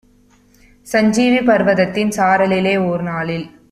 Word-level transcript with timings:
சஞ்சீவி 0.87 1.41
பர்வதத்தின் 1.45 2.09
சாரலிலே 2.09 2.77
ஓர்நாளில் 2.77 3.51